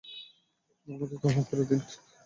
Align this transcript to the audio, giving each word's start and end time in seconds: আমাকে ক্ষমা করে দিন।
আমাকে 0.87 1.15
ক্ষমা 1.21 1.43
করে 1.49 1.63
দিন। 1.69 1.79